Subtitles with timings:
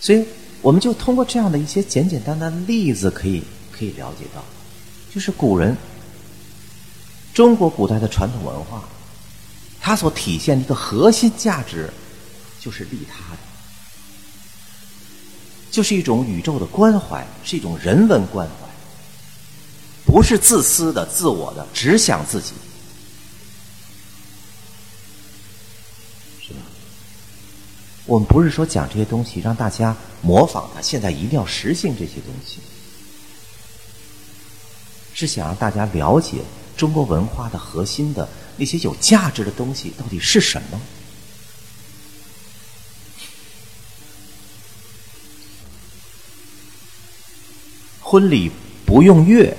[0.00, 0.24] 所以，
[0.62, 4.44] 我们就通过这样的一些简简单单的例子，可以可以了解到，
[5.12, 5.76] 就是古人
[7.34, 8.82] 中国古代的传统文化，
[9.80, 11.90] 它所体现的一个核心价值，
[12.60, 13.38] 就是利他的，
[15.70, 18.68] 就是一种宇宙的关怀，是一种人文关怀，
[20.06, 22.52] 不是自私的、自我的，只想自己。
[28.08, 32.58] 我们不是说讲这些东西让大家模仿他，现在一定要实行这些东西，
[35.12, 36.38] 是想让大家了解
[36.74, 38.26] 中国文化的核心的
[38.56, 40.80] 那些有价值的东西到底是什么。
[48.00, 48.50] 婚礼
[48.86, 49.54] 不用乐，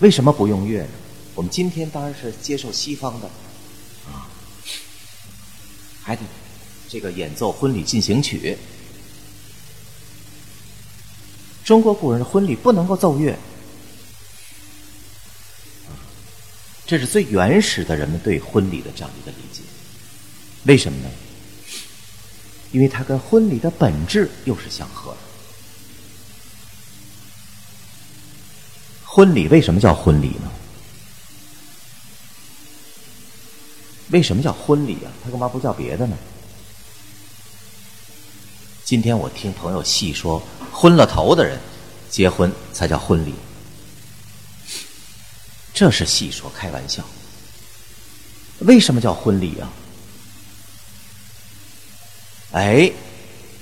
[0.00, 0.90] 为什么不用乐呢？
[1.34, 3.30] 我们今天当然是接受西方的。
[6.08, 6.22] 还得
[6.88, 8.56] 这个演奏婚礼进行曲。
[11.62, 13.38] 中国古人的婚礼不能够奏乐，
[16.86, 19.60] 这是最原始的人们对婚礼的这样一个理解。
[20.64, 21.10] 为什么呢？
[22.72, 25.18] 因为它跟婚礼的本质又是相合的。
[29.04, 30.50] 婚礼为什么叫婚礼呢？
[34.10, 35.12] 为什么叫婚礼啊？
[35.22, 36.16] 他干嘛不叫别的呢？
[38.84, 40.42] 今天我听朋友细说，
[40.72, 41.60] 昏了头的人
[42.08, 43.34] 结婚才叫婚礼，
[45.74, 47.04] 这是细说开玩笑。
[48.60, 49.70] 为什么叫婚礼啊？
[52.52, 52.90] 哎，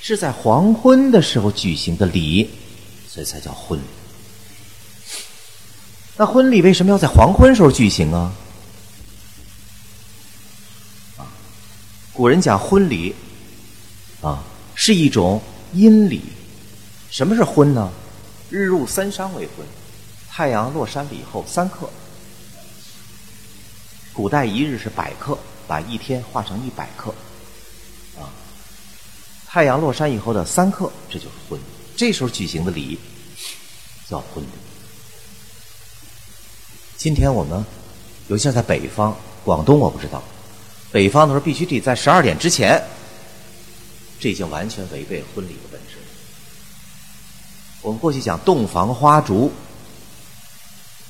[0.00, 2.48] 是在黄昏的时候举行的礼，
[3.08, 3.84] 所以才叫婚礼。
[6.16, 8.32] 那婚礼为什么要在黄昏时候举行啊？
[12.16, 13.14] 古人讲婚礼，
[14.22, 14.42] 啊，
[14.74, 15.38] 是一种
[15.74, 16.22] 阴礼。
[17.10, 17.92] 什么是婚呢？
[18.48, 19.66] 日入三商为婚，
[20.30, 21.90] 太阳落山了以后三刻。
[24.14, 27.10] 古代一日是百刻，把一天化成一百克，
[28.18, 28.32] 啊，
[29.46, 31.60] 太阳落山以后的三刻，这就是婚。
[31.98, 32.98] 这时候举行的礼
[34.08, 34.48] 叫婚礼。
[36.96, 37.62] 今天我们，
[38.28, 39.14] 尤其在北方，
[39.44, 40.22] 广东我不知道。
[40.92, 42.82] 北方的时候必须得在十二点之前，
[44.18, 45.96] 这已经完全违背婚礼的本质。
[47.82, 49.52] 我们过去讲洞房花烛，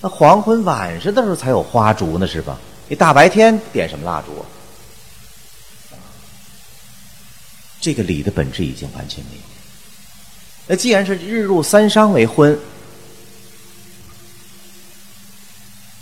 [0.01, 2.59] 那黄昏晚上的时候才有花烛呢，是吧？
[2.89, 4.45] 你大白天点什么蜡烛啊？
[7.81, 9.43] 这个礼的本质已经完全没有。
[10.67, 12.59] 那既然是日入三商为婚。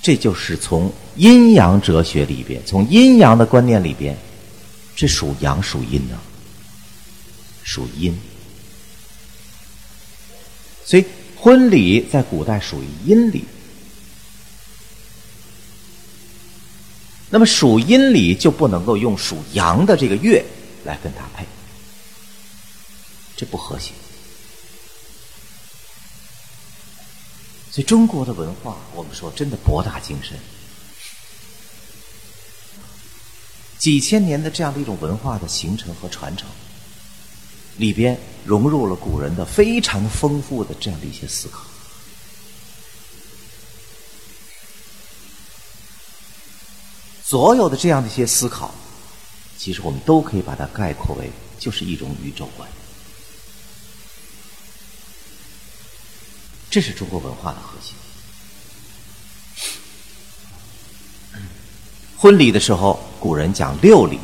[0.04, 4.14] 这就是从阴阳哲学里边，从阴阳的观念里边，
[4.94, 6.20] 这属阳属阴呢？
[7.62, 8.14] 属阴。
[10.84, 11.04] 所以
[11.34, 13.46] 婚礼在古代属于阴礼。
[17.30, 20.44] 那么属阴礼就不能够用属阳的这个月
[20.84, 21.46] 来跟它配，
[23.34, 23.92] 这不和谐。
[27.74, 30.38] 所以中国的文化，我们说真的博大精深，
[33.80, 36.48] 几千年的这样的一种文化的形成和传承，
[37.76, 41.66] 里边融入了古人的非常丰富的这样的一些思考。
[47.24, 48.72] 所有的这样的一些思考，
[49.58, 52.68] 其实我们都可以把它概括为，就是一种宇宙观。
[56.74, 57.94] 这是中国文化的核心。
[62.16, 64.18] 婚礼的时候，古人讲六礼。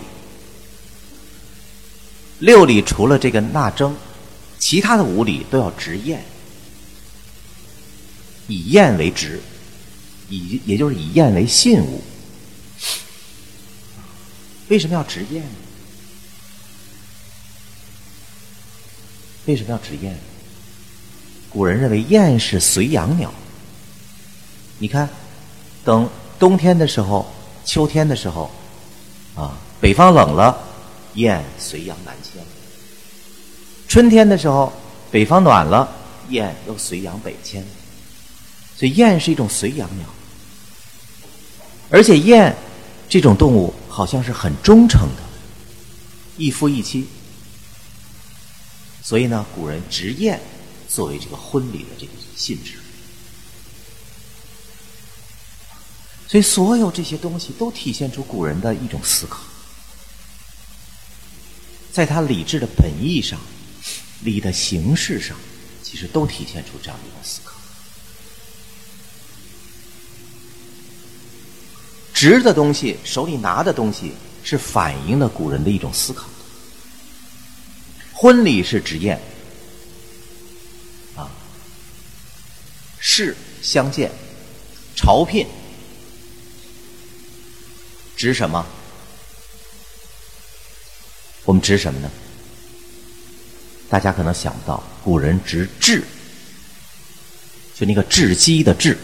[2.40, 3.96] 六礼除了这个纳征，
[4.58, 6.24] 其他的五礼都要执宴，
[8.48, 9.40] 以宴为职，
[10.28, 12.02] 以也就是以宴为信物。
[14.66, 15.50] 为什么要执宴呢？
[19.44, 20.18] 为什么要执宴？
[21.50, 23.32] 古人认为雁是随阳鸟，
[24.78, 25.08] 你看，
[25.84, 26.08] 等
[26.38, 27.28] 冬天的时候、
[27.64, 28.48] 秋天的时候，
[29.34, 30.56] 啊，北方冷了，
[31.14, 32.40] 雁随阳南迁；
[33.88, 34.72] 春天的时候，
[35.10, 35.88] 北方暖了，
[36.28, 37.64] 雁又随阳北迁。
[38.76, 40.06] 所以雁是一种随阳鸟，
[41.90, 42.56] 而且雁
[43.08, 45.22] 这种动物好像是很忠诚的，
[46.36, 47.08] 一夫一妻。
[49.02, 50.40] 所以呢，古人执雁。
[50.92, 52.72] 作为这个婚礼的这个性质，
[56.26, 59.40] 所以所有这些东西都体现出古人的一种思考。
[61.92, 63.38] 在他理智的本意上、
[64.22, 65.36] 礼的形式上，
[65.82, 67.52] 其实都体现出这样的一种思考。
[72.12, 74.12] 直的东西，手里拿的东西，
[74.44, 76.28] 是反映了古人的一种思考。
[78.12, 79.18] 婚礼是直宴，
[83.12, 84.08] 事相见，
[84.94, 85.44] 朝聘，
[88.16, 88.64] 值什么？
[91.44, 92.08] 我们值什么呢？
[93.88, 96.04] 大家可能想不到，古人值志，
[97.74, 98.96] 就那个雉鸡的雉，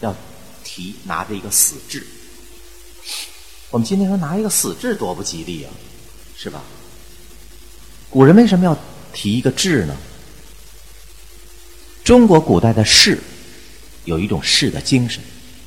[0.00, 0.16] 要
[0.64, 2.02] 提拿着一个死雉。
[3.68, 5.70] 我们今天说拿一个死雉多不吉利啊，
[6.34, 6.64] 是吧？
[8.08, 8.74] 古人为什么要
[9.12, 9.94] 提一个志呢？
[12.08, 13.18] 中国古代的士
[14.06, 15.22] 有一种士的精神，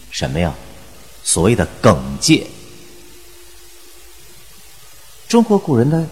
[0.09, 0.51] 什么呀？
[1.23, 2.47] 所谓的耿介。
[5.27, 6.09] 中国古人呢，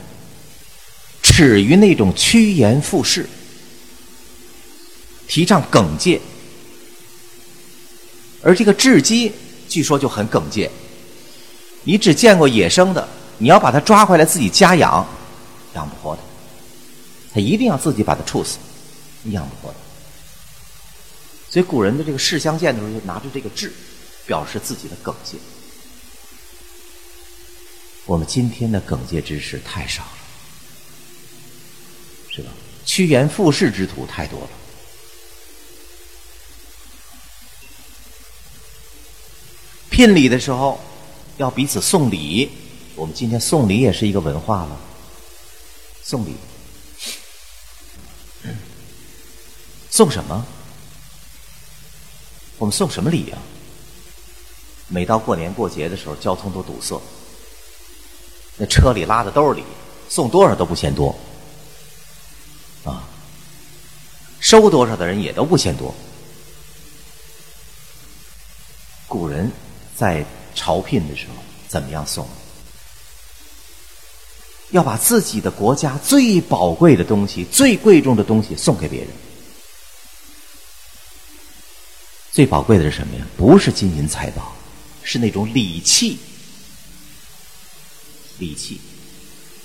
[1.23, 3.27] 耻于那种趋炎附势，
[5.27, 6.21] 提倡耿介。
[8.43, 9.31] 而这个雉鸡，
[9.67, 10.69] 据说就很耿介。
[11.83, 13.09] 你只见过野生的，
[13.39, 15.03] 你要把它抓回来自己家养。
[15.73, 16.21] 养不活的，
[17.33, 18.59] 它一定要自己把它处死，
[19.31, 19.79] 养不活的。
[21.49, 23.73] 所以古人的这个士相见的时候，就拿着这个志，
[24.25, 25.37] 表示自己的耿介。
[28.05, 30.17] 我们今天的耿介之士太少了，
[32.29, 32.51] 是吧？
[32.85, 34.49] 趋炎附势之徒太多了。
[39.89, 40.79] 聘礼的时候
[41.37, 42.49] 要彼此送礼，
[42.95, 44.79] 我们今天送礼也是一个文化了。
[46.03, 46.35] 送礼，
[49.91, 50.45] 送什么？
[52.59, 53.37] 我们送什么礼呀？
[54.87, 56.99] 每到过年过节的时候，交通都堵塞，
[58.57, 59.63] 那车里拉的都是礼，
[60.09, 61.15] 送多少都不嫌多，
[62.83, 63.07] 啊，
[64.39, 65.93] 收多少的人也都不嫌多。
[69.07, 69.51] 古人
[69.95, 71.33] 在朝聘的时候
[71.67, 72.27] 怎么样送？
[74.71, 79.09] 要把自己的国家最宝贵的东西、最贵重的东西送给别人。
[82.31, 83.25] 最宝贵的是什么呀？
[83.37, 84.53] 不是金银财宝，
[85.03, 86.17] 是那种礼器。
[88.37, 88.79] 礼器，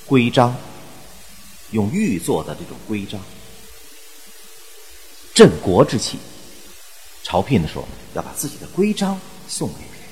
[0.07, 0.57] 规章，
[1.71, 3.21] 用玉做的这种规章，
[5.35, 6.19] 镇国之器。
[7.23, 9.19] 朝聘的时候，要把自己的规章
[9.49, 10.09] 送给别人。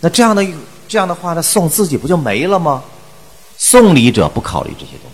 [0.00, 0.46] 那这样的。
[0.86, 2.84] 这样的话，那送自己不就没了吗？
[3.56, 5.10] 送礼者不考虑这些东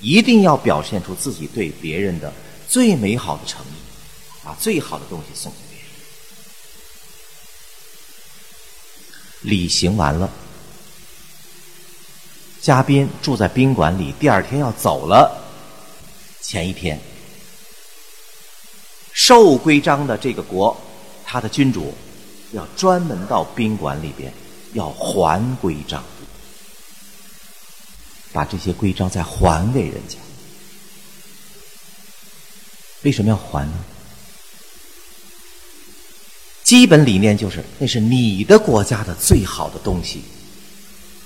[0.00, 2.32] 一定要表现出自己对别人的
[2.68, 3.74] 最美好的诚意，
[4.42, 5.88] 把最好的东西送给别人。
[9.42, 10.30] 礼行完了，
[12.60, 15.44] 嘉宾住在宾馆里，第二天要走了，
[16.42, 17.00] 前一天，
[19.12, 20.76] 受规章的这个国，
[21.24, 21.94] 他的君主。
[22.52, 24.32] 要专门到宾馆里边，
[24.72, 26.02] 要还规章，
[28.36, 30.18] 把这些规章再还给人家。
[33.00, 33.84] 为什么要还呢？
[36.62, 40.20] 基本理念就是，那是你的国家的最好的东西，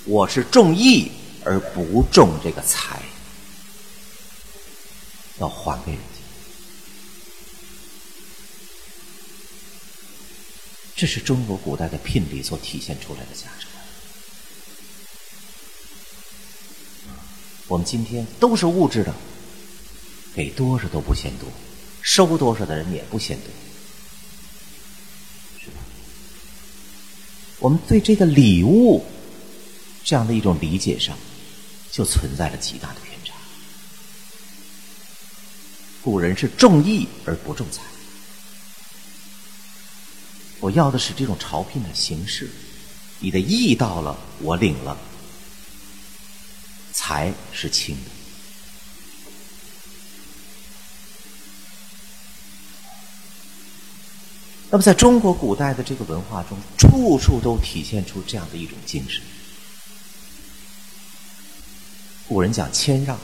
[0.05, 1.11] 我是重义
[1.45, 3.03] 而不重这个财，
[5.41, 6.07] 要还给人家。
[10.95, 13.67] 这是中国古代的聘礼所体现出来的价值。
[17.71, 19.15] 我们今天都是物质的，
[20.35, 21.49] 给多少都不嫌多，
[22.03, 23.47] 收多少的人也不嫌多，
[25.61, 25.77] 是吧？
[27.61, 29.07] 我们对这个礼物
[30.03, 31.17] 这样的一种理解上，
[31.93, 33.33] 就存在了极大的偏差。
[36.03, 37.85] 古人是重义而不重财。
[40.59, 42.51] 我要的是这种朝聘的形式，
[43.21, 44.99] 你的义到了，我领了，
[46.93, 48.11] 财是轻的。
[54.73, 59.21] 那么，在中国古代的这个文化中，处处都体现出这样的一种精神。
[62.29, 63.19] 古人讲谦让，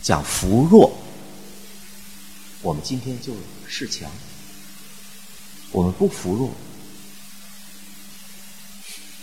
[0.00, 0.90] 讲扶弱，
[2.62, 3.34] 我们今天就
[3.68, 4.10] 恃强。
[5.70, 6.50] 我们不服弱，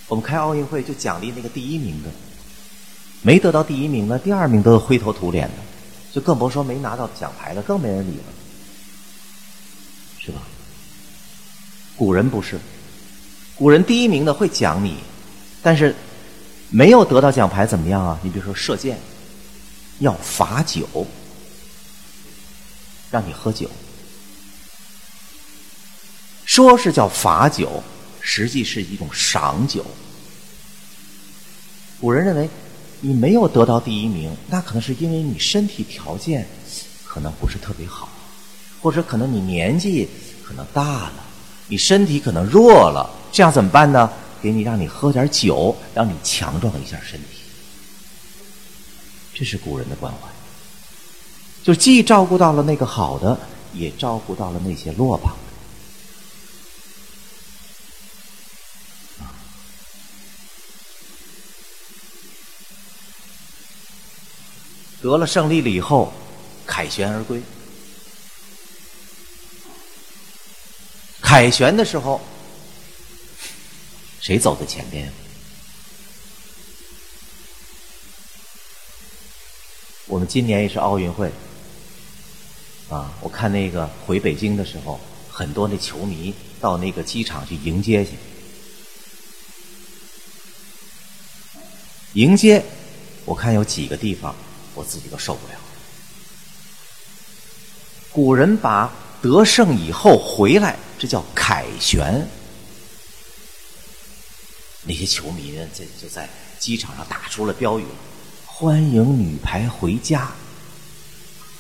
[0.08, 2.12] 我们开奥运会就奖励那个第一名的，
[3.22, 5.56] 没得到第一名的，第二名都是灰头土脸的，
[6.14, 8.24] 就更甭说没拿到奖牌的，更没人理了，
[10.20, 10.42] 是吧？
[11.98, 12.60] 古人不是，
[13.56, 14.98] 古人第一名的会奖你，
[15.64, 15.96] 但是
[16.70, 18.20] 没有得到奖牌怎么样啊？
[18.22, 19.00] 你比如说射箭，
[20.00, 20.88] 要罚酒，
[23.10, 23.70] 让你喝酒，
[26.46, 27.84] 说是叫罚酒，
[28.22, 29.84] 实际是一种赏酒。
[32.00, 32.48] 古人认为，
[33.02, 36.48] 你没有得到第一名，那可能是因为你身体条件
[37.06, 38.10] 可能不是特别好，
[38.82, 40.08] 或者可能你年纪
[40.44, 41.14] 可能大了，
[41.68, 43.10] 你身体可能弱了。
[43.32, 44.10] 这样怎么办呢？
[44.42, 47.40] 给你让你喝点酒，让你强壮一下身体。
[49.34, 50.28] 这是古人的关怀，
[51.64, 53.38] 就既照顾到了那个好的，
[53.74, 55.36] 也照顾到了那些落榜
[65.02, 66.12] 得了胜利了以后，
[66.66, 67.42] 凯旋而归。
[71.22, 72.22] 凯旋的时候。
[74.20, 75.10] 谁走在前边？
[80.08, 81.32] 我们今年也是奥运会
[82.90, 83.14] 啊！
[83.22, 85.00] 我看那个回北京的时候，
[85.30, 88.12] 很多那球迷到那个机场去迎接去，
[92.14, 92.62] 迎接。
[93.24, 94.36] 我看有几个地方，
[94.78, 95.54] 我自己都受不了。
[98.12, 102.28] 古人把得胜以后回来，这叫凯旋。
[104.84, 106.30] 那些球迷，在就在
[106.60, 107.86] 机场上打出了标语
[108.46, 110.32] ：“欢迎女排回家。”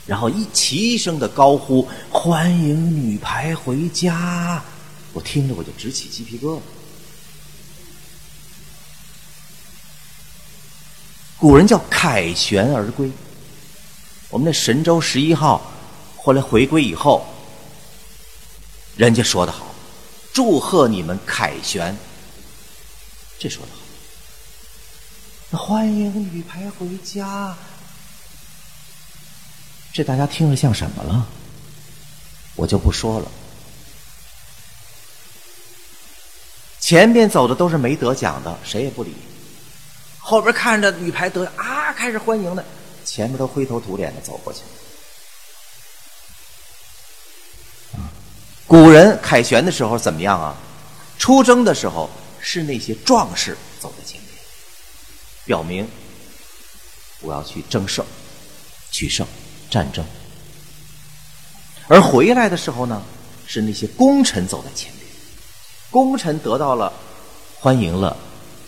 [0.07, 4.63] 然后一齐声的高呼：“欢迎女排回家！”
[5.11, 6.61] 我听着我就直起鸡皮疙瘩。
[11.37, 13.11] 古人叫凯旋而归。
[14.29, 15.61] 我们那神舟十一号
[16.15, 17.25] 后来回归以后，
[18.95, 19.67] 人家说的好
[20.33, 21.95] ：“祝贺你们凯旋。”
[23.39, 23.77] 这说的好，
[25.51, 27.55] 那欢迎女排回家，
[29.93, 31.27] 这大家听着像什么了？
[32.55, 33.31] 我就不说了。
[36.79, 39.11] 前边走的都是没得奖的，谁也不理；
[40.29, 42.61] 后边看着女排得啊，开始欢迎的，
[43.05, 44.59] 前面都灰头土脸的走过去。
[48.67, 50.53] 古人凯旋的时候怎么样啊？
[51.17, 52.09] 出征的时候。
[52.39, 54.29] 是那些壮士走在前面，
[55.43, 55.89] 表明
[57.19, 58.05] 我要去争胜、
[58.89, 59.27] 取胜、
[59.69, 60.05] 战争；
[61.89, 63.03] 而回来的时候呢，
[63.45, 65.03] 是那些功臣走在前面，
[65.89, 66.93] 功臣得到了
[67.59, 68.15] 欢迎了，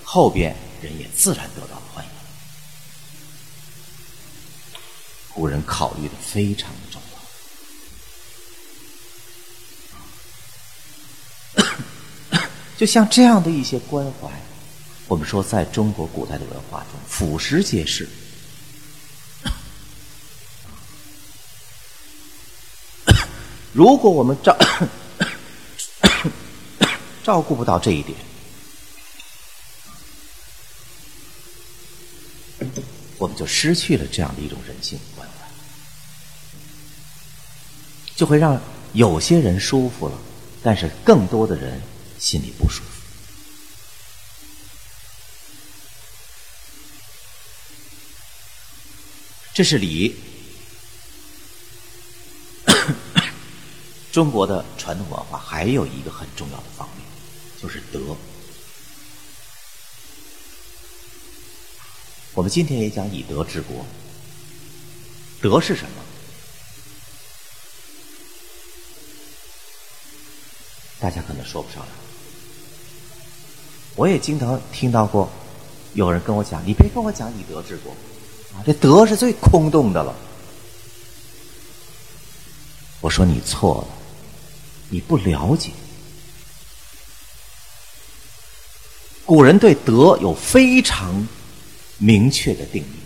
[0.04, 2.12] 后边人也自然得到了欢迎。
[5.34, 7.02] 古人考虑的非常的重。
[12.78, 14.30] 就像这样的一些关怀，
[15.08, 18.08] 我们说，在中国古代的文化中，俯拾皆是。
[23.74, 24.58] 如果我们照
[27.24, 28.18] 照顾不到这一点，
[33.18, 35.48] 我们就失去了这样的一种人性关怀，
[38.16, 38.62] 就会让
[38.94, 40.18] 有些人舒服了，
[40.64, 41.82] 但是更多的人。
[42.20, 42.90] 心里不舒服，
[49.54, 50.18] 这是礼。
[54.12, 57.06] 中国的传统文化还有一个很重要的方面，
[57.62, 58.18] 就是德。
[62.34, 63.86] 我们今天也讲以德治国，
[65.42, 65.90] 德是什么？
[71.00, 71.90] 大家可能说不上来。
[73.96, 75.30] 我也经常听到过
[75.94, 77.92] 有人跟我讲：“你别跟我讲以德治国，
[78.54, 80.16] 啊，这德是最空洞的了。”
[83.02, 83.88] 我说你错了，
[84.90, 85.72] 你不了解。
[89.26, 91.28] 古人对德有非常
[92.00, 93.00] 明确的定义，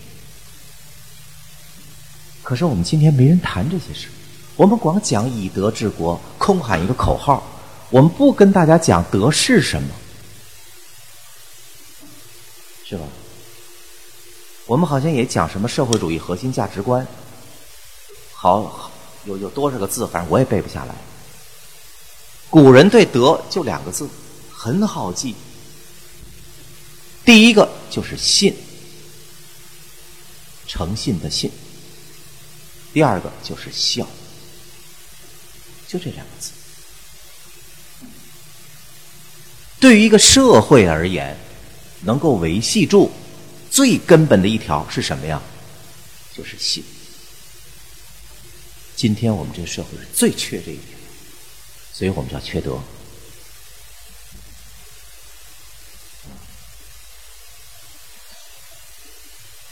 [2.42, 4.08] 可是我们今天没人谈这些事，
[4.56, 7.42] 我们光讲以德治国，空喊一个口号，
[7.90, 9.88] 我们不跟大家讲德是什么。
[12.86, 13.04] 是吧？
[14.66, 17.06] 我们好像也讲什么社会主义核心价值观，
[18.32, 18.90] 好
[19.24, 20.94] 有有多少个字，反正我也背不下来。
[22.48, 24.08] 古人对德就两个字，
[24.52, 25.34] 很好记。
[27.24, 28.54] 第一个就是信，
[30.66, 31.50] 诚信的信；
[32.92, 34.06] 第二个就是孝，
[35.86, 36.50] 就这两个字。
[39.80, 41.36] 对于一个社会而言，
[42.02, 43.12] 能够维系住
[43.70, 45.42] 最根本的一条是什么呀？
[46.34, 46.82] 就是信。
[48.96, 50.88] 今天我们这个社会最缺这一点，
[51.92, 52.80] 所以我们叫缺德。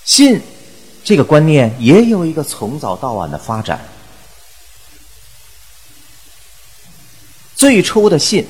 [0.04, 0.42] 信
[1.04, 3.80] 这个观念也有一个从早到晚的发展。
[7.56, 8.46] 最初的信，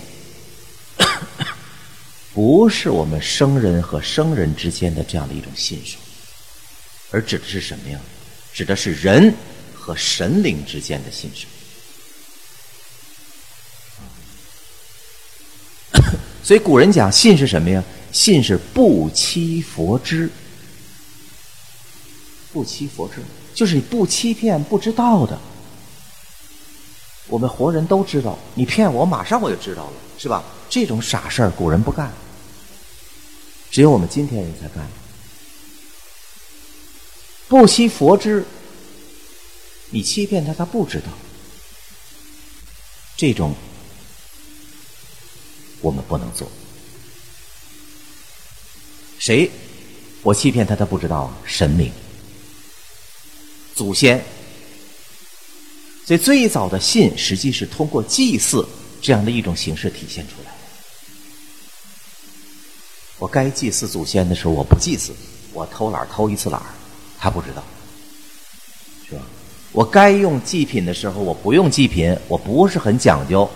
[2.34, 5.98] 不是我们生人和生人之间的这样的一种信守，
[7.10, 7.98] 而指的是什么呀？
[8.52, 9.34] 指的是人
[9.74, 11.46] 和神灵之间的信守。
[16.44, 17.82] 所以古人讲信是什么呀？
[18.12, 20.30] 信是不欺佛知。
[22.52, 23.22] 不欺佛知，
[23.54, 25.38] 就是你不欺骗不知道的。
[27.28, 30.44] 我们活人都知道，你骗我，马上我就知道了，是吧？
[30.68, 32.12] 这种傻事儿，古人不干，
[33.70, 34.86] 只有我们今天人才干。
[37.48, 38.44] 不欺佛知，
[39.90, 41.06] 你欺骗他，他不知道。
[43.16, 43.54] 这种
[45.80, 46.50] 我们不能做。
[49.18, 49.50] 谁？
[50.22, 51.32] 我欺骗他，他不知道。
[51.44, 51.92] 神明。
[53.74, 54.22] 祖先，
[56.04, 58.66] 所以最早的信实际是通过祭祀
[59.00, 60.56] 这样的一种形式体现出来的。
[63.18, 65.12] 我该祭祀祖先的时候，我不祭祀，
[65.52, 66.60] 我偷懒偷一次懒
[67.18, 67.62] 他不知道，
[69.08, 69.22] 是吧？
[69.70, 73.48] 我该用祭品的时候，我不用祭品，我不是很讲究，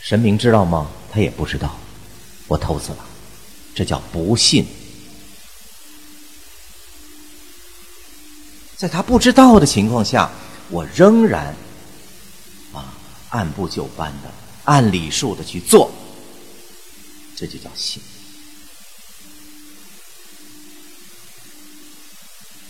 [0.00, 0.90] 神明知道吗？
[1.12, 1.76] 他也不知道，
[2.46, 3.04] 我偷死了，
[3.74, 4.64] 这叫不信。
[8.80, 10.30] 在他不知道的情况下，
[10.70, 11.54] 我仍然
[12.72, 12.94] 啊
[13.28, 14.30] 按部就班的、
[14.64, 15.90] 按礼数的去做，
[17.36, 18.02] 这就叫信。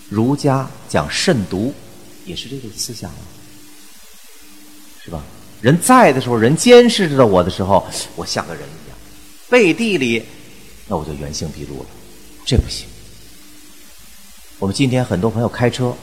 [0.08, 1.72] 儒家讲慎独，
[2.24, 3.08] 也是这个思想，
[5.04, 5.22] 是吧？
[5.60, 8.98] 人在的时候，人监视着我的时候，我像个人一样；
[9.48, 10.24] 背地里，
[10.88, 11.86] 那我就原形毕露了，
[12.44, 12.88] 这不行。
[14.60, 15.96] 我们今天很多朋友开车，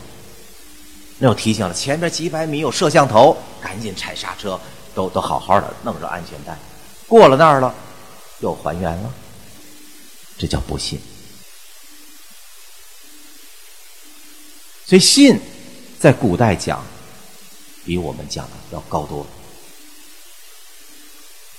[1.20, 4.60] 那又提醒了：前面几百米有摄像头，赶紧踩刹车，
[4.96, 6.58] 都都好好的弄着安全带。
[7.08, 7.74] 过了那儿了，
[8.40, 9.14] 又还原了，
[10.40, 11.00] 这叫不信。
[14.88, 15.40] 所以信，
[16.00, 16.84] 在古代讲，
[17.86, 19.28] 比我们讲的要高多了。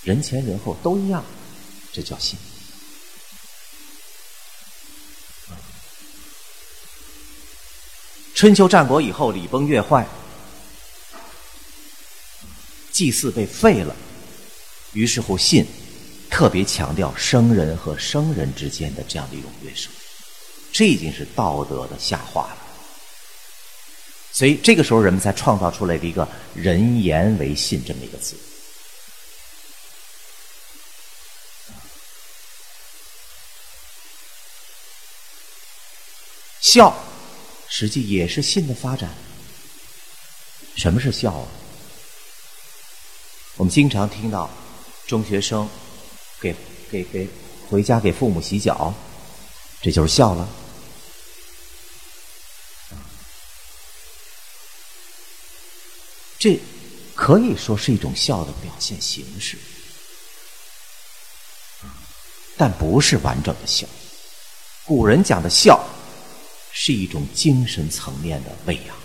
[0.02, 1.24] 人前人后都一样，
[1.92, 2.36] 这叫信。
[8.38, 10.06] 春秋战国以后，礼崩乐坏，
[12.92, 13.96] 祭祀被废了，
[14.92, 15.66] 于是乎信
[16.30, 19.90] 特别强调生人和生人之间的这样的一种约束，
[20.70, 22.58] 这已经是道德的下滑了。
[24.30, 28.36] 所以这个时候，人们才创造出来的一个“人言为信”这么一个字。
[36.60, 36.96] 孝。
[37.68, 39.10] 实际也是信的发展。
[40.76, 41.48] 什么是孝啊？
[43.56, 44.48] 我们经常听到
[45.08, 45.68] 中学生
[46.40, 46.54] 给
[46.88, 47.28] 给给
[47.68, 48.94] 回家给父母洗脚，
[49.82, 50.48] 这就是孝了。
[56.38, 56.60] 这
[57.16, 59.58] 可以说是一种孝的表现形式，
[62.56, 63.84] 但不是完整的孝。
[64.84, 65.84] 古人讲的孝。
[66.72, 68.96] 是一种精神层面的喂养。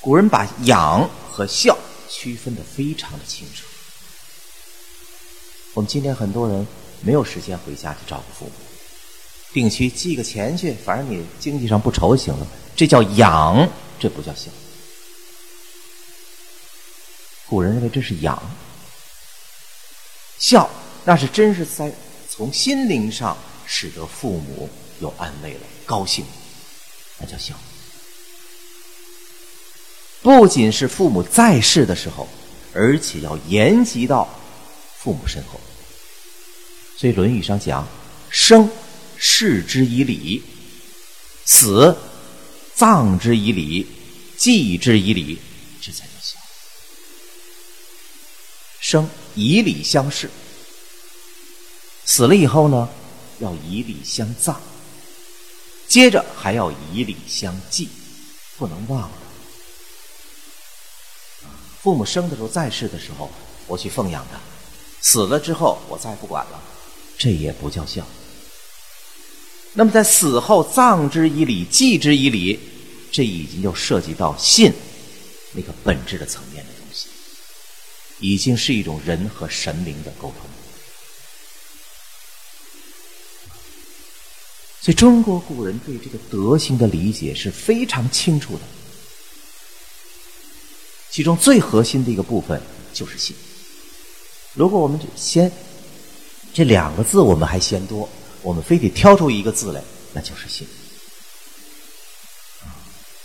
[0.00, 1.76] 古人把养和孝
[2.08, 3.64] 区分的非常的清楚。
[5.74, 6.64] 我们今天很多人
[7.00, 8.52] 没有时间回家去照顾父母，
[9.52, 12.46] 定期寄个钱去，反正你经济上不愁行了。
[12.76, 14.48] 这叫养，这不叫孝。
[17.48, 18.40] 古人认为这是养，
[20.38, 20.70] 孝。
[21.06, 21.90] 那是真是在
[22.28, 24.68] 从心灵上使得父母
[25.00, 26.24] 有安慰了、高兴，
[27.18, 27.54] 那叫孝。
[30.20, 32.28] 不仅是父母在世的时候，
[32.74, 34.28] 而且要延及到
[34.98, 35.60] 父母身后。
[36.96, 37.86] 所以《论语》上讲
[38.28, 38.68] ：“生，
[39.16, 40.42] 视之以礼；
[41.44, 41.96] 死，
[42.74, 43.86] 葬之以礼；
[44.36, 45.38] 祭之以礼。”
[45.80, 46.40] 这才叫孝。
[48.80, 50.28] 生，以礼相视。
[52.06, 52.88] 死了以后呢，
[53.40, 54.56] 要以礼相葬，
[55.88, 57.88] 接着还要以礼相祭，
[58.56, 59.10] 不能忘了。
[61.82, 63.30] 父母生的时候在世的时候，
[63.66, 64.38] 我去奉养他；
[65.02, 66.62] 死了之后，我再不管了，
[67.18, 68.06] 这也不叫孝。
[69.74, 72.58] 那么在死后葬之以礼、祭之以礼，
[73.12, 74.72] 这已经就涉及到信
[75.52, 77.08] 那个本质的层面的东西，
[78.20, 80.48] 已经是一种人和神灵的沟通。
[84.86, 88.60] 所以，中国古人对这个德行的理解是非常清楚的。
[91.10, 92.62] 其中最核心的一个部分
[92.94, 93.34] 就是信。
[94.54, 95.50] 如果我们先
[96.54, 98.08] 这两个字我们还嫌多，
[98.42, 100.64] 我们非得挑出一个字来，那就是信，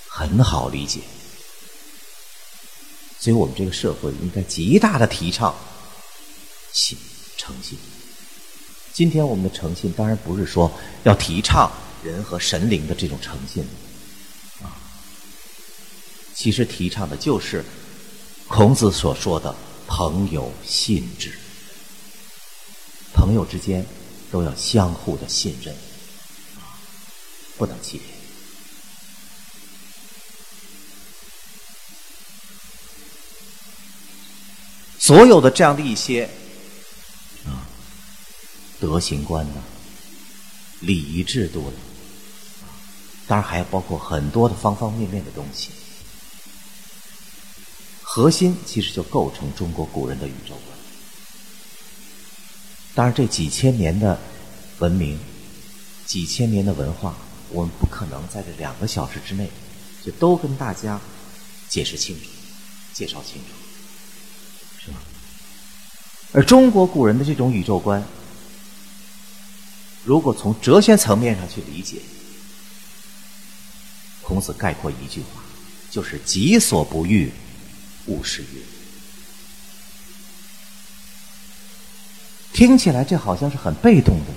[0.08, 1.02] 很好理解。
[3.20, 5.56] 所以我们这个社会应该极大的提倡
[6.74, 6.98] 信
[7.38, 7.78] 诚信。
[8.94, 10.72] 今天我们的诚信当然不是说
[11.04, 11.72] 要提倡
[12.04, 13.64] 人和神灵的这种诚信，
[14.62, 14.76] 啊，
[16.36, 17.64] 其实提倡的就是
[18.48, 19.56] 孔子所说的
[19.88, 21.32] “朋友信之”，
[23.16, 23.86] 朋友之间
[24.30, 25.74] 都要相互的信任，
[27.58, 28.10] 不能欺骗。
[35.00, 36.30] 所有的这样的一些。
[38.82, 39.64] 德行观呢，
[40.80, 41.78] 礼仪制度呢，
[43.28, 45.70] 当然还要包括很多的方方面面的东西。
[48.02, 50.78] 核心其实就构成中国古人的宇宙观。
[52.96, 54.20] 当然，这几千年的
[54.80, 55.18] 文明，
[56.08, 57.16] 几千年的文化，
[57.52, 59.48] 我们不可能在这两个小时之内
[60.04, 61.00] 就都跟大家
[61.70, 62.26] 解释清楚、
[62.94, 64.98] 介绍清楚，是吧？
[66.34, 68.04] 而中国古人的这种宇宙观。
[70.04, 71.98] 如果从哲学层面上去理解，
[74.22, 75.42] 孔子概括一句话，
[75.90, 77.32] 就是“己所不欲，
[78.08, 78.66] 勿施于人”。
[82.54, 84.34] 听起来这好像是很被动的，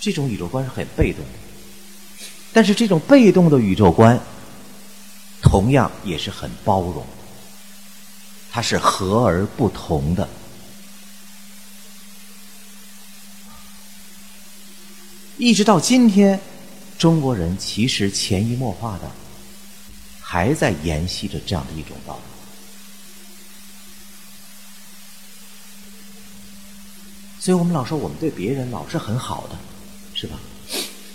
[0.00, 1.30] 这种宇宙观是很被动的。
[2.52, 4.18] 但是这种被动的宇宙观，
[5.42, 7.04] 同样也是很包容，
[8.50, 10.28] 它是和而不同的。
[15.36, 16.38] 一直到今天，
[16.96, 19.10] 中国人其实潜移默化的
[20.20, 22.22] 还在沿袭着这样的一种道理。
[27.40, 29.58] 所以我们老说我们对别人老是很好的，
[30.14, 30.38] 是吧？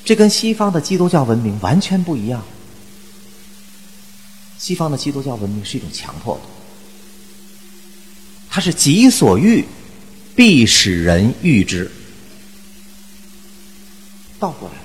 [0.03, 2.43] 这跟西方的基督教文明完全不一样。
[4.57, 6.41] 西方的基督教文明是一种强迫的，
[8.49, 9.65] 它是己所欲，
[10.35, 11.89] 必使人欲之。
[14.39, 14.75] 倒过来，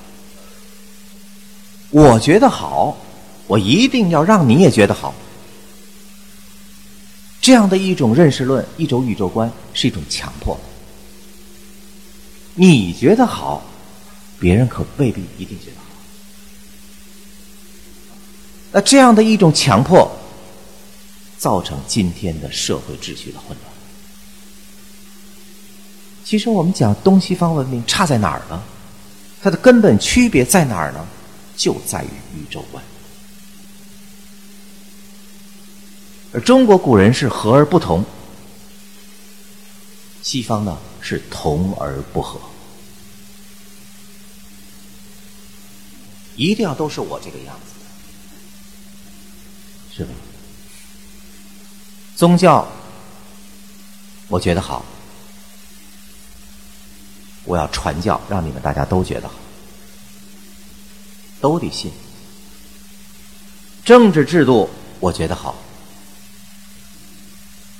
[1.90, 2.96] 我觉得好，
[3.46, 5.14] 我一定要让你也觉得好。
[7.40, 10.58] 这样的一种认识论，一种宇宙观，是一种强迫。
[12.54, 13.62] 你觉得好，
[14.40, 15.84] 别人可未必一定觉得好。
[18.72, 20.10] 那这样的一种强迫，
[21.38, 23.72] 造成今天的社会秩序的混乱。
[26.24, 28.62] 其实我们讲东西方文明差在哪儿呢？
[29.44, 31.06] 它的根本区别在哪儿呢？
[31.54, 32.82] 就在于宇宙观。
[36.32, 38.02] 而中国古人是和而不同，
[40.22, 42.40] 西方呢是同而不和，
[46.36, 47.72] 一定要都是我这个样子，
[49.94, 50.10] 是吧？
[52.16, 52.66] 宗教，
[54.28, 54.82] 我觉得好。
[57.44, 59.34] 我要传教，让你们大家都觉得好，
[61.40, 61.92] 都得信。
[63.84, 65.54] 政治制度我觉得好，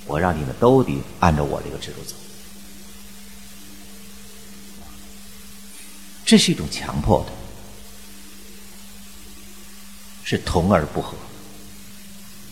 [0.06, 2.14] 我让你们都得按照我这个制度走。
[6.26, 7.32] 这是一种强迫的，
[10.24, 11.14] 是同而不和。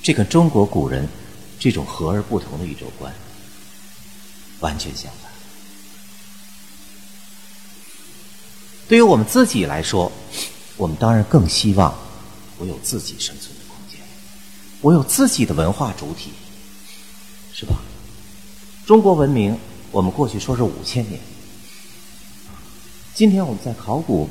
[0.02, 1.08] 这跟中国古人
[1.58, 3.14] 这种和而不同的宇宙观
[4.60, 5.21] 完全相反。
[8.92, 10.12] 对于我们自己来说，
[10.76, 11.94] 我们当然更希望
[12.58, 13.98] 我有自己生存的空间，
[14.82, 16.30] 我有自己的文化主体，
[17.54, 17.76] 是吧？
[18.84, 19.58] 中国文明，
[19.92, 21.18] 我们过去说是五千年，
[23.14, 24.28] 今天我们在考古、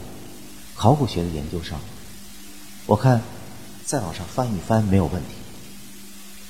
[0.76, 1.82] 考古学的研究上，
[2.86, 3.20] 我看
[3.84, 5.30] 再往上翻一翻没有问题，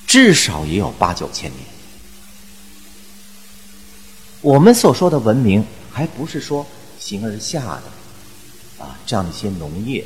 [0.06, 1.64] 至少也有八九千年。
[4.42, 6.66] 我们所说的文明，还不是说
[6.98, 7.84] 形而下的。
[8.82, 10.04] 啊，这样的一些农业、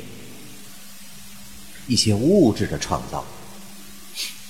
[1.87, 3.25] 一些物质的创造，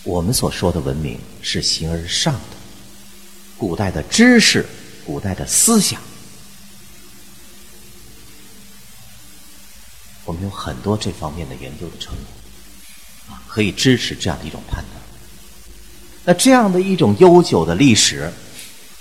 [0.04, 2.58] 我们所说的文明是形而上的，
[3.58, 4.66] 古代的知识、
[5.06, 6.02] 古代的思想，
[10.26, 15.02] 我们有很多这方面的研究的成果，啊，可以支持这样的一种判断。
[16.26, 18.30] 那这样的一种悠久的历史，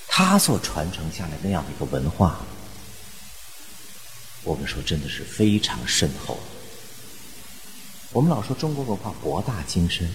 [0.07, 2.39] 它所传承下来那样的一个文化，
[4.47, 6.39] 我们说真的是非常深厚。
[8.13, 10.09] 我们老说中国文化博大精深，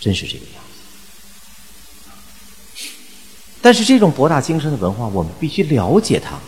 [0.00, 0.80] 真是这个样子。
[3.60, 6.38] 但是这种博大精深的文化，我们必须了解它，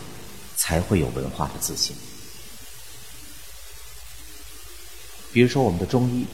[0.55, 1.93] 才会有文化的自信。
[5.33, 6.25] 比如说我们的中医。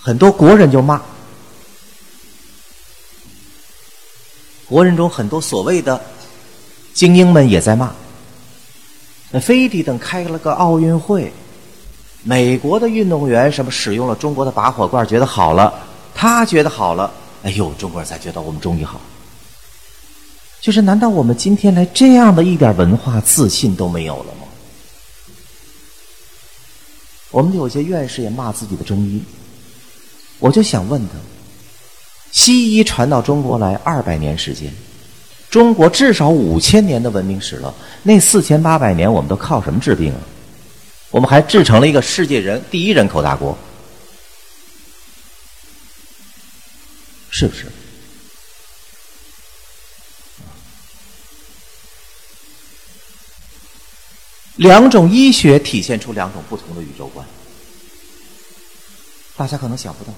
[0.00, 1.02] 很多国人就骂，
[4.66, 6.02] 国人中很多所谓的
[6.98, 7.94] 精英们也在骂。
[9.30, 11.32] 那非得等开了个奥运会，
[12.24, 15.72] 美国的运动员什么使用了中国的拔火罐，觉得好了，
[16.12, 17.08] 他觉得好了，
[17.44, 19.00] 哎呦，中国人才觉得我们中医好。
[20.60, 24.48] 就是难道我们今天连这样的一点文化自信都没有了吗？
[27.30, 29.22] 我们有些院士也骂自己的中医。
[30.40, 31.14] 我就想问他：
[32.32, 34.74] 西医传到中国来二百年时间，
[35.50, 40.20] 中国至少五千年的文明史了，那四千八百年我们都靠什么治病啊？
[41.10, 43.56] 我们还制成了一个世界人第一人口大国，
[47.30, 47.66] 是不是？
[54.56, 57.26] 两种医学体现出两种不同的宇宙观。
[59.36, 60.12] 大家可能想不到，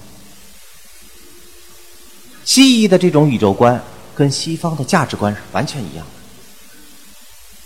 [2.43, 3.81] 西医的这种宇宙观
[4.21, 6.11] 跟西方的价值观是完全一样的，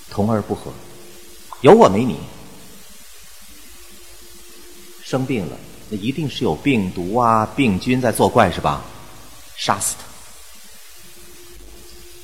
[0.09, 0.71] 同而不和，
[1.59, 2.17] 有我没你。
[5.03, 5.57] 生病了，
[5.89, 8.81] 那一定是有病毒啊、病菌在作怪是吧？
[9.57, 10.05] 杀死他，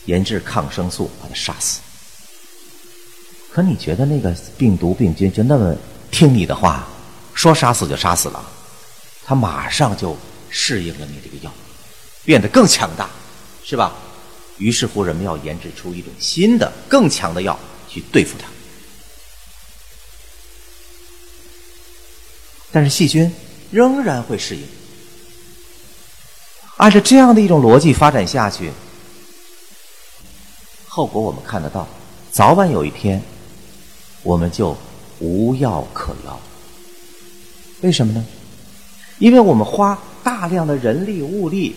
[0.06, 1.82] 研制抗生素把他杀死。
[3.52, 5.76] 可你觉得那个病毒、病菌就那么
[6.10, 6.88] 听你的话，
[7.34, 8.42] 说杀死就杀死了？
[9.26, 10.16] 他马上就
[10.50, 11.52] 适应了你这个药，
[12.24, 13.10] 变得更强大，
[13.66, 13.92] 是吧？
[14.62, 18.48] 于是乎，人们要研制出一种新的、更强的药去对付它。
[22.72, 23.34] 但是细菌
[23.72, 24.62] 仍然会适应。
[26.78, 28.72] 按照这样的一种逻辑发展下去，
[30.88, 31.88] 后果我们看得到，
[32.32, 33.20] 早晚有一天，
[34.22, 34.78] 我们就
[35.20, 36.40] 无药可药。
[37.82, 38.24] 为什么呢？
[39.18, 41.76] 因为我们花大量的人力物力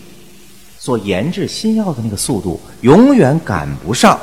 [0.85, 4.21] 所研制新药的那个速度，永远赶不上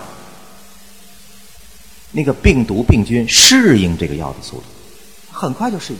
[2.12, 4.64] 那个病毒病菌适应这个药的速度，
[5.32, 5.98] 很快就适应。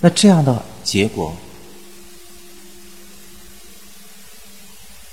[0.00, 1.32] 那这样的结果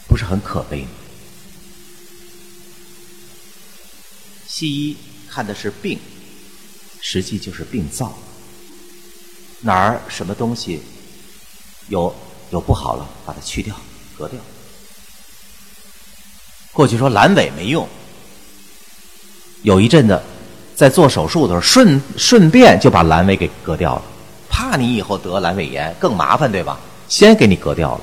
[0.07, 0.89] 不是很可悲吗？
[4.47, 4.97] 西医
[5.29, 5.99] 看的是病，
[7.05, 8.13] 实际就是病灶。
[9.59, 10.81] 哪儿什么东西
[11.89, 12.13] 有
[12.49, 13.75] 有不好了，把它去掉、
[14.17, 14.39] 割掉。
[16.71, 17.87] 过去说阑尾没用，
[19.63, 20.21] 有一阵子
[20.75, 24.01] 在做手术的时候，顺顺便就把阑尾给割掉了，
[24.49, 26.79] 怕你以后得阑尾炎更麻烦，对吧？
[27.09, 28.01] 先给你割掉了。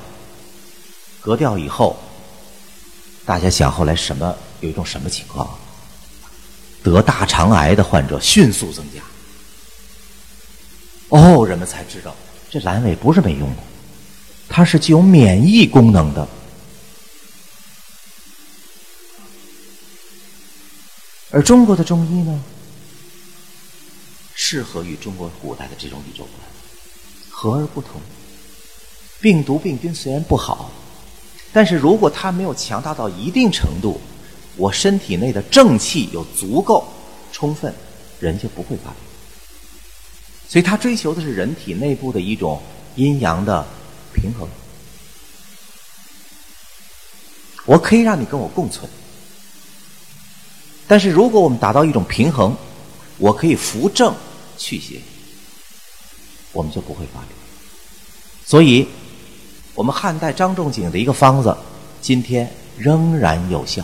[1.23, 1.99] 割掉以后，
[3.25, 5.59] 大家想后来什么有一种什么情况？
[6.83, 9.03] 得大肠癌的患者迅速增加，
[11.11, 12.17] 哦，人们才知道
[12.49, 13.63] 这阑尾不是没用的，
[14.49, 16.27] 它是具有免疫功能的。
[21.31, 22.43] 而中国的中医呢，
[24.35, 26.35] 适合于中国古代的这种宇宙观，
[27.29, 28.01] 和而不同。
[29.21, 30.73] 病毒病菌虽然不好，
[31.53, 34.01] 但是如果它没有强大到一定程度。
[34.61, 36.87] 我身体内的正气有足够
[37.33, 37.75] 充分，
[38.19, 39.01] 人就不会发病。
[40.47, 42.61] 所以他追求的是人体内部的一种
[42.95, 43.67] 阴阳的
[44.13, 44.47] 平衡。
[47.65, 48.87] 我可以让你跟我共存，
[50.87, 52.55] 但是如果我们达到一种平衡，
[53.17, 54.15] 我可以扶正
[54.59, 55.01] 祛邪，
[56.53, 57.29] 我们就不会发病。
[58.45, 58.87] 所以，
[59.75, 61.57] 我们汉代张仲景的一个方子，
[62.03, 63.83] 今天仍然有效。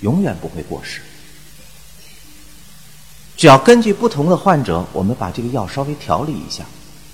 [0.00, 1.00] 永远不会过时。
[3.36, 6.64] 只要根据不同的患者，我们把这个药稍微调理一下，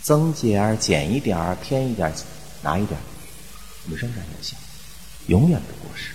[0.02, 2.14] 增减儿、减一点儿、添一点儿、
[2.62, 3.02] 拿一点儿，
[3.84, 4.56] 我们仍然有效。
[5.26, 6.12] 永远不过时。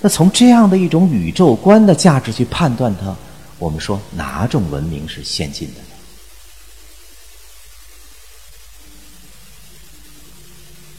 [0.00, 3.16] 那从这样的一种宇宙观的价值去判断它，
[3.58, 5.86] 我们说哪种文明是先进的呢？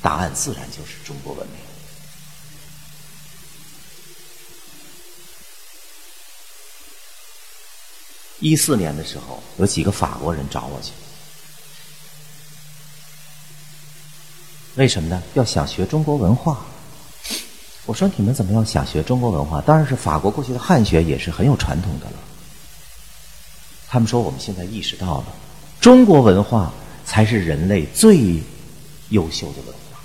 [0.01, 1.64] 答案自然就是中国文明。
[8.39, 10.91] 一四年的时候，有几个法国人找我去，
[14.75, 15.23] 为什么呢？
[15.35, 16.65] 要想学中国文化。
[17.85, 19.61] 我说你们怎么要想学中国文化？
[19.61, 22.17] 当然是法国过去的汉学也是很有传统的了。
[23.87, 25.27] 他们说我们现在意识到了，
[25.79, 26.73] 中国文化
[27.05, 28.41] 才是人类最
[29.09, 29.99] 优秀的文化。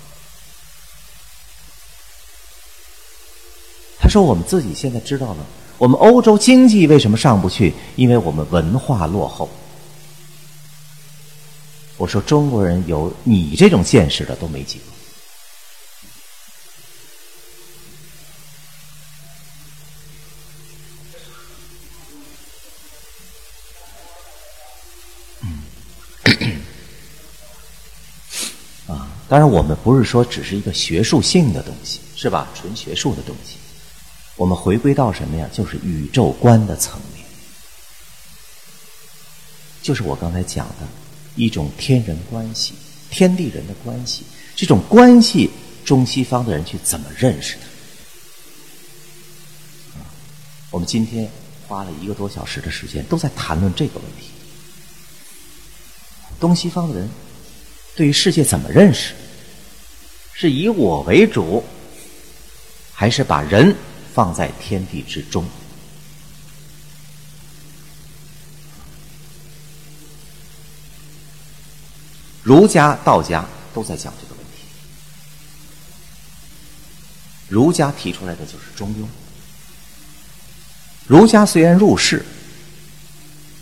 [3.99, 5.45] 他说我们自己现在知道了。
[5.81, 7.73] 我们欧洲经济为什么上不去？
[7.95, 9.49] 因为我们文化落后。
[11.97, 14.83] 我说中国人有你这种见识的都没几个。
[28.93, 32.47] 啊，当然我们不是说只是一个学术性的东西，是吧？
[32.53, 33.55] 纯学术的东西。
[34.41, 35.47] 我们回归到什么呀？
[35.53, 37.23] 就是宇宙观的层面，
[39.83, 40.87] 就是我刚才讲的
[41.35, 42.73] 一种天人关系、
[43.11, 44.23] 天地人的关系。
[44.55, 45.51] 这种关系，
[45.85, 47.55] 中西方的人去怎么认识
[49.93, 49.99] 它？
[50.71, 51.29] 我们今天
[51.67, 54.31] 花了一个多小时的时间，都在谈论这个问题：
[56.39, 57.07] 东西方的人
[57.95, 59.13] 对于世界怎么认识？
[60.33, 61.63] 是以我为主，
[62.91, 63.75] 还是把人？
[64.13, 65.45] 放在天地之中，
[72.43, 74.63] 儒家、道家都在讲这个问题。
[77.47, 79.05] 儒家提出来的就是中庸。
[81.07, 82.25] 儒家虽然入世，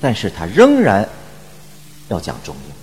[0.02, 1.08] 但是他仍然
[2.08, 2.74] 要讲中庸。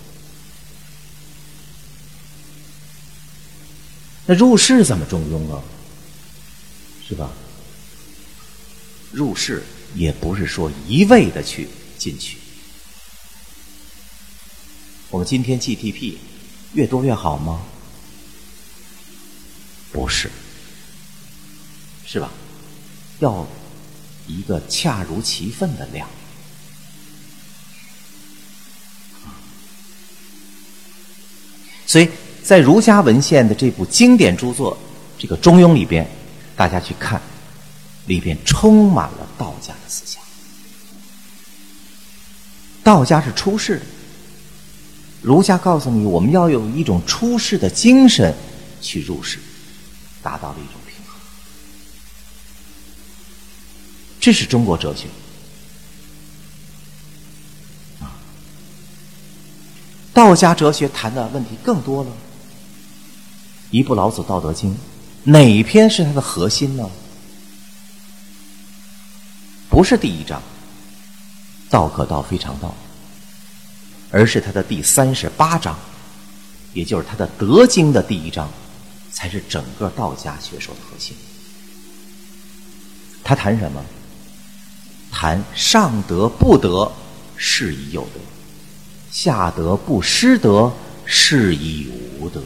[4.26, 5.62] 那入世怎么中庸啊？
[7.08, 7.30] 是吧？
[9.12, 9.62] 入市
[9.94, 12.38] 也不是说一味的去进去。
[15.10, 16.18] 我们今天 GDP
[16.74, 17.62] 越多越好吗？
[19.92, 20.30] 不是，
[22.04, 22.30] 是吧？
[23.20, 23.46] 要
[24.26, 26.06] 一个恰如其分的量。
[31.86, 32.10] 所以
[32.42, 34.76] 在儒家文献的这部经典著作
[35.18, 36.06] 《这个中庸》里边，
[36.56, 37.22] 大家去看。
[38.06, 40.22] 里边充满了道家的思想，
[42.82, 43.86] 道家是出世的，
[45.22, 48.32] 儒家告诉你，我们要有一种出世的精神
[48.80, 49.38] 去入世，
[50.22, 51.18] 达到了一种平衡。
[54.20, 55.06] 这是中国哲学，
[60.14, 62.10] 道家哲学谈的问题更多了。
[63.72, 64.70] 一部老子《道德经》，
[65.24, 66.88] 哪篇是它的核心呢？
[69.68, 70.42] 不是第一章，
[71.68, 72.74] 道可道非常道，
[74.10, 75.78] 而是他的第三十八章，
[76.72, 78.48] 也就是他的《德经》的第一章，
[79.12, 81.16] 才是整个道家学说的核心。
[83.22, 83.84] 他谈什么？
[85.10, 86.90] 谈上德不德，
[87.36, 88.20] 是以有德；
[89.10, 90.72] 下德不失德，
[91.04, 92.42] 是以无德。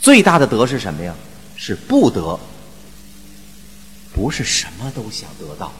[0.00, 1.14] 最大的德是什么呀？
[1.54, 2.38] 是不得。
[4.14, 5.72] 不是什么都想得到，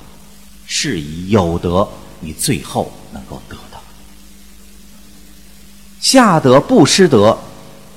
[0.66, 1.88] 是以有德，
[2.20, 3.82] 你最后能够得到。
[6.00, 7.38] 下德不失德，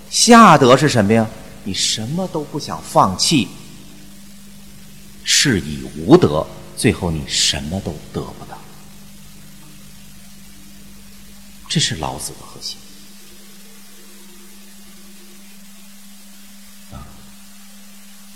[0.10, 1.28] 下德是什么呀？
[1.64, 3.48] 你什么都不想放弃，
[5.24, 6.46] 是以无德，
[6.78, 8.58] 最后你什么都得不到。
[11.68, 12.78] 这是老子的核心。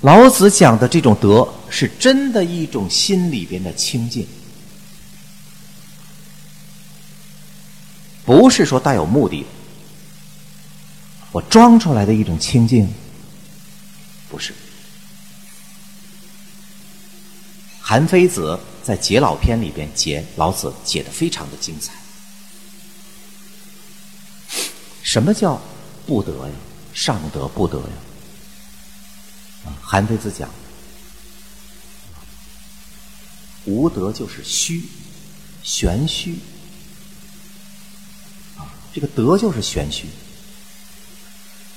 [0.02, 4.26] 老子讲的这种德，是真的一种心里边的清净，
[8.24, 9.46] 不是说带有目的。
[11.34, 12.88] 我装出来的一种清净，
[14.30, 14.54] 不是。
[17.82, 21.94] 韩非子在《解老篇》里边解老子解的非常的精彩。
[25.04, 25.62] 什么叫
[26.06, 26.54] 不得呀？
[26.94, 28.09] 上德不得呀？
[29.82, 30.50] 韩非子讲，
[33.66, 34.84] 无德就是虚，
[35.64, 36.36] 玄虚。
[38.58, 40.08] 啊，这个德就是玄虚，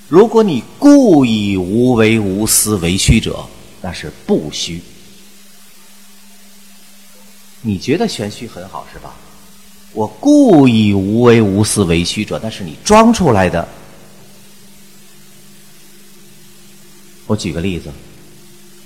[0.09, 3.47] 如果你故意无为无私为虚者，
[3.81, 4.83] 那是不虚。
[7.63, 9.15] 你觉得玄虚很好是吧？
[9.93, 13.69] 我故意无为无私为虚者，那是你装出来的。
[17.27, 17.91] 我举个例子，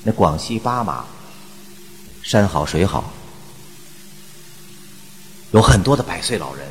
[0.03, 1.05] 那广西巴马，
[2.23, 3.13] 山好水好，
[5.53, 6.67] 有很多的百岁老人，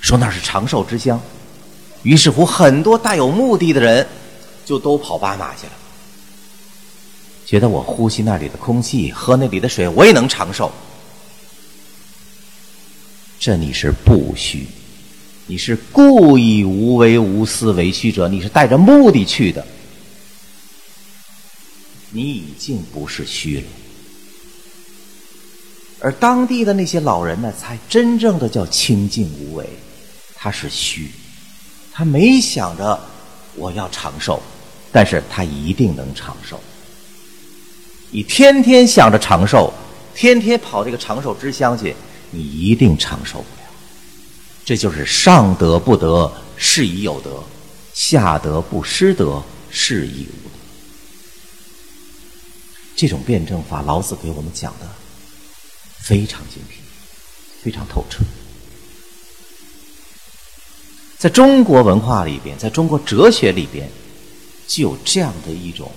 [0.00, 1.20] 说那是长寿之乡，
[2.02, 4.06] 于是乎很多带有目的的人
[4.64, 5.72] 就都跑巴马去了。
[7.46, 10.70] 觉得我呼吸那里的空气，喝那里的水，我也能长寿。
[13.38, 14.66] 这你是不虚，
[15.46, 19.66] 你是故意无为无私为虚者，你是带着目的去的，
[22.10, 23.64] 你已经不是虚了。
[26.00, 29.68] 而当地的那些老人呢，才真正的叫清净无为，
[30.34, 31.10] 他是虚，
[31.92, 32.98] 他没想着
[33.54, 34.42] 我要长寿，
[34.90, 36.58] 但是他一定能长寿。
[38.10, 39.72] 你天天想着长寿，
[40.14, 41.94] 天天跑这个长寿之乡去，
[42.30, 43.63] 你一定长寿不了。
[44.64, 47.42] 这就是上德不德，是以有德；
[47.92, 50.54] 下德不失德，是以无德。
[52.96, 54.88] 这种辩证法，老子给我们讲的
[55.98, 56.76] 非常精辟，
[57.62, 58.24] 非常透彻。
[61.18, 63.90] 在中国文化里边，在中国哲学里边，
[64.66, 65.90] 就有这样的一种。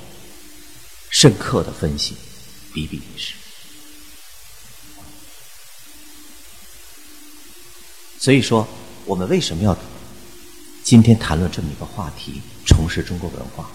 [1.10, 2.16] 深刻的分析，
[2.74, 3.34] 比比皆是。
[8.20, 8.68] 所以说，
[9.06, 9.78] 我们为什么要
[10.84, 13.70] 今天谈论这么一个话题，重视中国文化？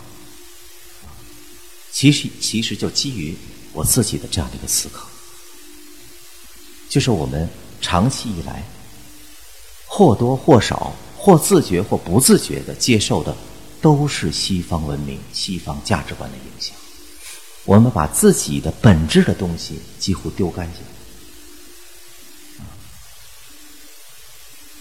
[1.92, 3.36] 其实，其实就基于
[3.72, 5.06] 我自己的这样的一个思考，
[6.88, 7.48] 就是我们
[7.80, 8.62] 长期以来
[9.86, 13.36] 或多或少、或自觉或不自觉的接受的，
[13.80, 16.74] 都是西方文明、西方价值观的影响。
[17.64, 20.82] 我们把自己的本质的东西几乎丢干净，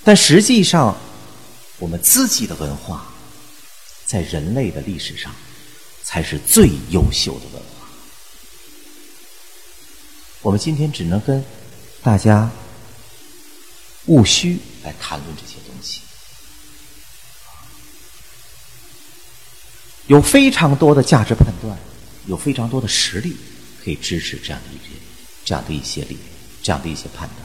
[0.03, 0.97] 但实际上，
[1.77, 3.05] 我们自己的文化
[4.05, 5.33] 在人类的历史上
[6.03, 7.87] 才是最优秀的文化。
[10.41, 11.43] 我们今天只能跟
[12.01, 12.49] 大家
[14.07, 16.01] 务虚来谈论这些东西，
[20.07, 21.77] 有非常多的价值判断。
[22.27, 23.35] 有非常多的实力
[23.83, 24.93] 可以支持这样的一些、
[25.43, 26.19] 这样的一些理、
[26.61, 27.40] 这样的一些判断。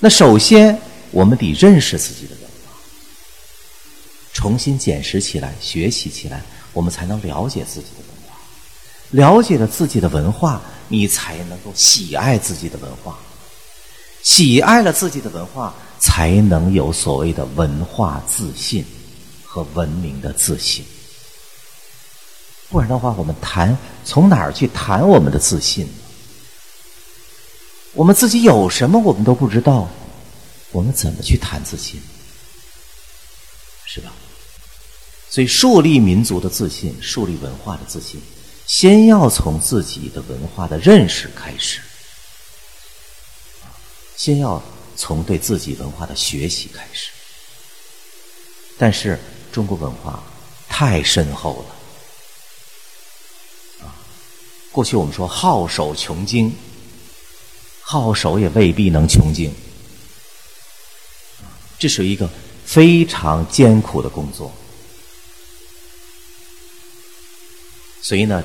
[0.00, 0.80] 那首先，
[1.10, 2.72] 我们得认识自己的文化，
[4.32, 6.42] 重新检视起来、学习起来，
[6.72, 8.38] 我们才能了解自己的文化。
[9.10, 13.18] 了解了自己的文化，你才能够喜爱自己的文化。
[14.22, 18.84] 喜爱了自己的文化，才能有所谓的文化自信。
[19.52, 20.84] 和文明的自信，
[22.68, 25.92] 不然的话，我们谈从哪儿去谈我们的自信呢？
[27.94, 29.88] 我们自己有什么，我们都不知道，
[30.70, 32.00] 我们怎么去谈自信？
[33.84, 34.12] 是吧？
[35.28, 38.20] 所以，树立民族的自信，树立文化的自信，
[38.66, 41.80] 先要从自己的文化的认识开始，
[44.16, 44.62] 先要
[44.96, 47.10] 从对自己文化的学习开始，
[48.78, 49.18] 但是。
[49.52, 50.22] 中国文化
[50.68, 51.66] 太深厚
[53.80, 53.90] 了啊！
[54.70, 56.54] 过去我们说好手穷经，
[57.90, 59.52] 好手也未必能穷尽，
[61.76, 62.30] 这是一个
[62.64, 64.52] 非常艰苦的工作。
[68.00, 68.44] 所以呢，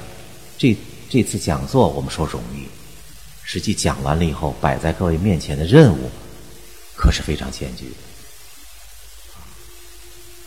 [0.57, 0.75] 这
[1.07, 2.67] 这次讲座我们说容易，
[3.43, 6.09] 实际讲完了以后，摆在各位面前的任务
[6.95, 7.95] 可是非常艰巨的。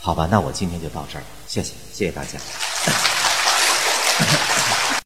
[0.00, 2.40] 好吧，那我今天就到这儿，谢谢，谢谢大家。